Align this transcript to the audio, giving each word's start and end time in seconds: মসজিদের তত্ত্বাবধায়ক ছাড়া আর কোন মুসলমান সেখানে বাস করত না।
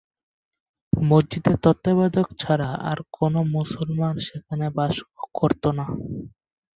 মসজিদের 0.93 1.55
তত্ত্বাবধায়ক 1.63 2.29
ছাড়া 2.39 2.69
আর 2.89 2.97
কোন 3.11 3.33
মুসলমান 3.51 4.13
সেখানে 4.27 4.65
বাস 4.77 4.95
করত 5.35 5.63
না। 5.77 5.85